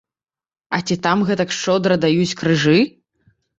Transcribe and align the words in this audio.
А 0.77 0.79
ці 0.87 0.97
там 1.03 1.17
гэтак 1.29 1.53
шчодра 1.57 2.01
даюць 2.09 2.35
крыжы? 2.43 2.77